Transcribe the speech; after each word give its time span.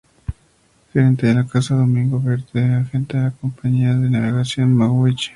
Gerente 0.91 1.27
de 1.27 1.35
la 1.35 1.45
casa 1.45 1.75
Domingo 1.75 2.19
Barthe, 2.19 2.73
Agente 2.73 3.17
de 3.17 3.23
la 3.25 3.29
Compañía 3.29 3.93
de 3.93 4.09
navegación 4.09 4.75
Mihanovich. 4.75 5.29